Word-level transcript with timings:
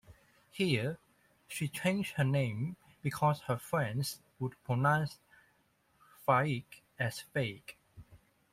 Here, 0.49 0.97
she 1.47 1.67
changed 1.67 2.13
her 2.13 2.23
name 2.23 2.75
because 3.03 3.41
her 3.41 3.59
friends 3.59 4.19
would 4.39 4.55
pronounce 4.63 5.19
"Phaik" 6.27 6.81
as 6.97 7.19
"fake". 7.19 7.77